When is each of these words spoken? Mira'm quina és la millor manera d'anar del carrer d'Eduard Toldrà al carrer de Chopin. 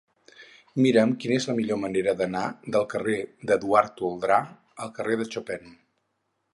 Mira'm 0.85 1.11
quina 1.23 1.35
és 1.41 1.45
la 1.49 1.55
millor 1.59 1.79
manera 1.83 2.15
d'anar 2.23 2.43
del 2.77 2.89
carrer 2.95 3.21
d'Eduard 3.51 3.95
Toldrà 4.03 4.41
al 4.87 4.95
carrer 5.01 5.23
de 5.23 5.33
Chopin. 5.33 5.75